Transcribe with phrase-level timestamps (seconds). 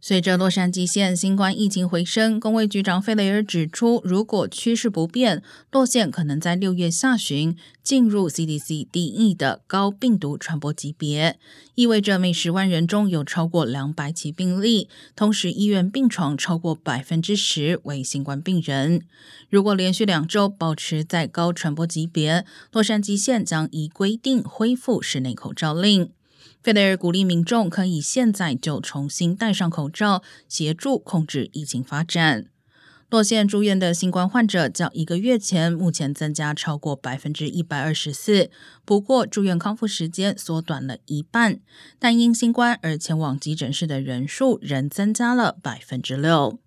[0.00, 11.36] 随着洛杉矶县新冠疫情回升，工卫局长费雷尔指出，如果趋势不变，洛县可能在六月下旬进入 CDC 定义的高病毒传播级别，
[11.74, 19.02] 意味着每十万人中有超过两百起病例，同时医院病床超过百分之十为新冠病人。
[19.50, 26.10] 如果连续两周保持在高传播级别，洛杉矶县将依规定恢复室内口罩令。
[26.62, 32.46] 费雷尔鼓励民众可以现在就重新戴上口罩，协助控制疫情发展。
[33.10, 38.50] 洛县住院的新冠患者较一个月前目前增加超过百分之一百二十四，
[38.84, 41.60] 不过住院康复时间缩短了一半，
[41.98, 46.58] 但因新冠而前往急诊室的人数仍增加了百分之六。